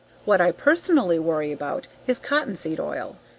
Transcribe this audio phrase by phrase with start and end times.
[0.25, 3.17] What I personally worry about is cottonseed oil.